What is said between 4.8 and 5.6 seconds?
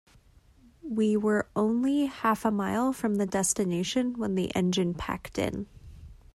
packed